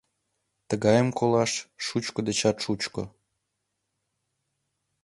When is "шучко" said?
1.85-2.19, 2.65-3.03